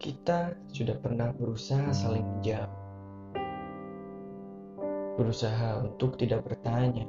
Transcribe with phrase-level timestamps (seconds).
[0.00, 2.72] Kita sudah pernah berusaha saling menjawab,
[5.20, 7.04] berusaha untuk tidak bertanya,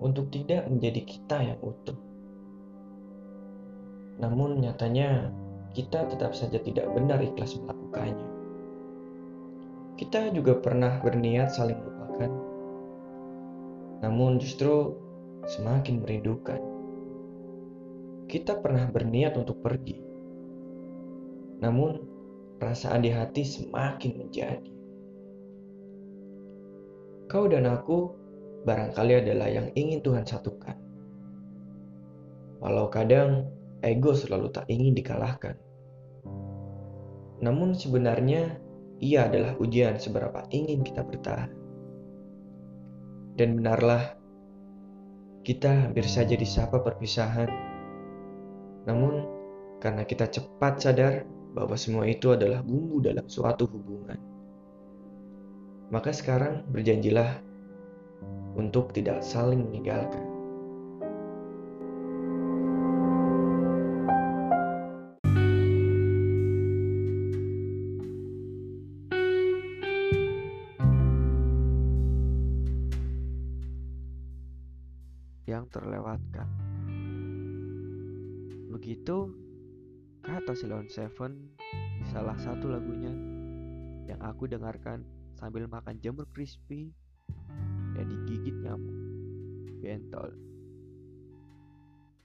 [0.00, 2.00] untuk tidak menjadi kita yang utuh.
[4.16, 5.28] Namun nyatanya
[5.76, 8.28] kita tetap saja tidak benar ikhlas melakukannya.
[10.00, 11.89] Kita juga pernah berniat saling
[14.00, 14.96] namun justru
[15.44, 16.60] semakin merindukan.
[18.30, 19.98] Kita pernah berniat untuk pergi,
[21.60, 21.98] namun
[22.60, 24.74] perasaan di hati semakin menjadi.
[27.30, 28.10] Kau dan aku
[28.66, 30.76] barangkali adalah yang ingin Tuhan satukan.
[32.60, 33.48] Walau kadang
[33.80, 35.56] ego selalu tak ingin dikalahkan.
[37.40, 38.60] Namun sebenarnya
[39.00, 41.59] ia adalah ujian seberapa ingin kita bertahan.
[43.40, 44.20] Dan benarlah,
[45.40, 47.48] kita hampir saja disapa perpisahan.
[48.84, 49.24] Namun,
[49.80, 51.24] karena kita cepat sadar
[51.56, 54.20] bahwa semua itu adalah bumbu dalam suatu hubungan.
[55.88, 57.40] Maka sekarang berjanjilah
[58.60, 60.29] untuk tidak saling meninggalkan.
[75.60, 76.48] Yang terlewatkan.
[78.72, 79.28] Begitu
[80.24, 81.52] kata Silon Seven
[82.00, 83.12] di salah satu lagunya
[84.08, 85.04] yang aku dengarkan
[85.36, 86.88] sambil makan jamur crispy
[87.92, 88.96] dan digigit nyamuk
[89.84, 90.32] bentol.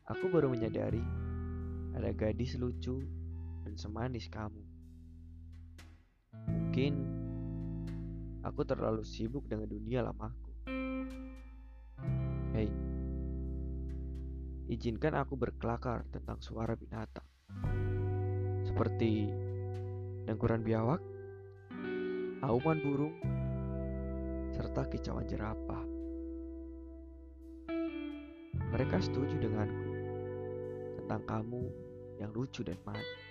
[0.08, 1.04] Aku baru menyadari
[1.92, 3.04] ada gadis lucu
[3.68, 4.64] dan semanis kamu.
[6.46, 6.94] Mungkin
[8.46, 10.45] aku terlalu sibuk dengan dunia lamaku.
[14.66, 17.26] Izinkan aku berkelakar tentang suara binatang.
[18.66, 19.30] Seperti
[20.26, 21.02] dengkuran biawak,
[22.42, 23.16] auman burung,
[24.58, 25.86] serta kicauan jerapah.
[28.74, 29.92] Mereka setuju denganku
[30.98, 31.64] tentang kamu
[32.18, 33.22] yang lucu dan manis.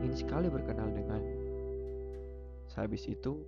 [0.00, 1.36] Ingin sekali berkenal denganmu.
[2.72, 3.44] Sehabis itu,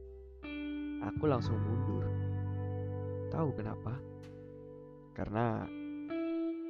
[1.00, 2.04] aku langsung mundur.
[3.32, 3.96] Tahu kenapa?
[5.16, 5.64] Karena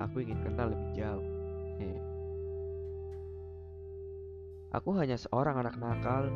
[0.07, 1.27] aku ingin kenal lebih jauh.
[1.79, 1.99] Hei.
[4.73, 6.33] Aku hanya seorang anak nakal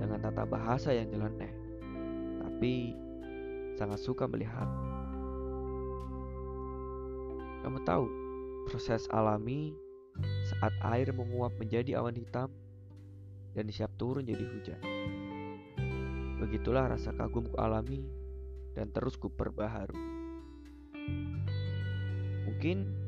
[0.00, 1.52] dengan tata bahasa yang nyeleneh,
[2.40, 2.96] tapi
[3.76, 4.66] sangat suka melihat.
[7.60, 8.06] Kamu tahu,
[8.68, 9.76] proses alami
[10.48, 12.48] saat air menguap menjadi awan hitam
[13.52, 14.80] dan siap turun jadi hujan.
[16.40, 18.04] Begitulah rasa kagumku alami
[18.76, 20.12] dan terus ku perbaharui.
[22.48, 23.03] Mungkin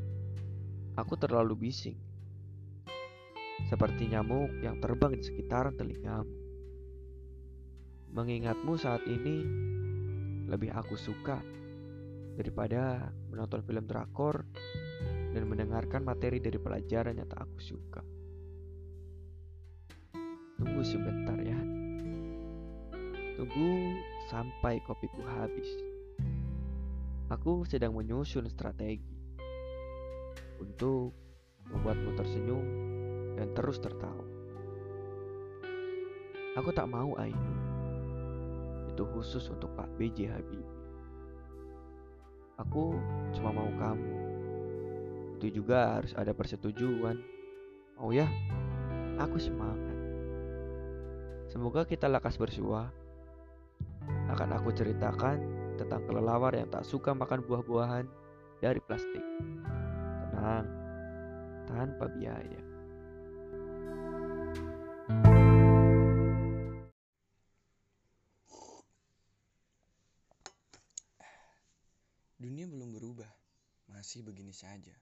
[0.96, 2.00] aku terlalu bising,
[3.68, 6.32] seperti nyamuk yang terbang di sekitaran telingamu.
[8.16, 9.44] Mengingatmu saat ini
[10.48, 11.36] lebih aku suka
[12.40, 14.48] daripada menonton film drakor
[15.36, 18.00] dan mendengarkan materi dari pelajaran yang tak aku suka.
[20.56, 21.60] Tunggu sebentar ya.
[23.36, 24.00] Tunggu
[24.32, 25.68] sampai kopiku habis.
[27.28, 29.15] Aku sedang menyusun strategi
[30.60, 31.12] untuk
[31.70, 32.64] membuatmu tersenyum
[33.36, 34.24] dan terus tertawa.
[36.56, 37.54] Aku tak mau Ainu.
[38.88, 40.64] Itu khusus untuk Pak BJ Habibie.
[42.56, 42.96] Aku
[43.36, 44.12] cuma mau kamu.
[45.36, 47.20] Itu juga harus ada persetujuan.
[48.00, 48.24] Mau ya?
[49.20, 49.96] Aku semangat.
[51.52, 52.88] Semoga kita lakas bersua.
[54.32, 55.36] Akan aku ceritakan
[55.76, 58.08] tentang kelelawar yang tak suka makan buah-buahan
[58.64, 59.24] dari plastik.
[60.36, 60.68] Tenang,
[61.64, 62.60] tanpa biaya.
[72.36, 73.32] Dunia belum berubah,
[73.88, 74.92] masih begini saja.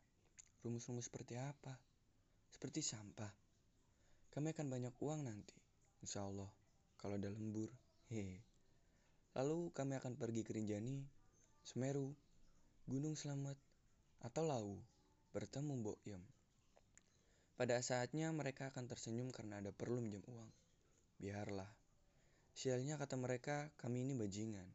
[0.63, 1.75] Rumus-rumus seperti apa?
[2.47, 3.35] Seperti sampah.
[4.31, 5.59] Kami akan banyak uang nanti,
[5.99, 6.47] insya Allah,
[6.95, 7.75] kalau ada lembur.
[8.07, 8.39] Hehe.
[9.35, 11.03] Lalu kami akan pergi ke Rinjani,
[11.67, 12.15] Semeru,
[12.87, 13.59] Gunung Selamat,
[14.23, 14.94] atau Lau,
[15.35, 16.23] bertemu Mbok Yem.
[17.59, 20.47] Pada saatnya mereka akan tersenyum karena ada perlu minjam uang.
[21.19, 21.67] Biarlah.
[22.55, 24.71] Sialnya kata mereka, kami ini bajingan.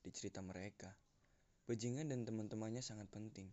[0.00, 0.88] Di cerita mereka.
[1.68, 3.52] Bajingan dan teman-temannya sangat penting.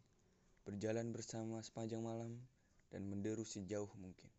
[0.64, 2.40] Berjalan bersama sepanjang malam
[2.88, 4.32] dan menderu sejauh mungkin.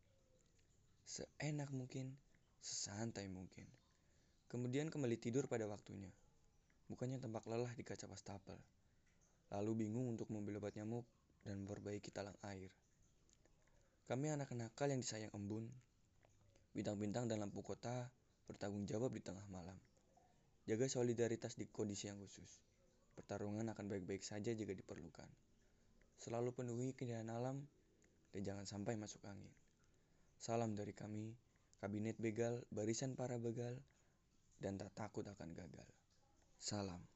[1.05, 2.17] Seenak mungkin,
[2.65, 3.69] sesantai mungkin.
[4.49, 6.09] Kemudian kembali tidur pada waktunya.
[6.89, 8.57] Bukannya tampak lelah di kaca wastafel.
[9.47, 11.07] lalu bingung untuk membeli obat nyamuk
[11.47, 12.75] dan memperbaiki talang air.
[14.11, 15.71] Kami anak nakal yang disayang embun,
[16.75, 18.11] bintang-bintang dan lampu kota
[18.51, 19.79] bertanggung jawab di tengah malam.
[20.67, 22.59] Jaga solidaritas di kondisi yang khusus.
[23.15, 25.31] Pertarungan akan baik-baik saja jika diperlukan.
[26.19, 27.63] Selalu penuhi keindahan alam
[28.35, 29.55] dan jangan sampai masuk angin.
[30.37, 31.33] Salam dari kami,
[31.81, 33.79] Kabinet Begal, Barisan Para Begal,
[34.61, 35.89] dan tak takut akan gagal.
[36.61, 37.16] Salam.